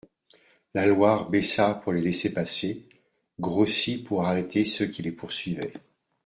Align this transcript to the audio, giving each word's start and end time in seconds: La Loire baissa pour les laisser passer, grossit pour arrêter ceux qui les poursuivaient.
La 0.73 0.87
Loire 0.87 1.29
baissa 1.29 1.75
pour 1.75 1.93
les 1.93 2.01
laisser 2.01 2.33
passer, 2.33 2.87
grossit 3.39 4.03
pour 4.03 4.23
arrêter 4.25 4.65
ceux 4.65 4.87
qui 4.87 5.03
les 5.03 5.11
poursuivaient. 5.11 5.73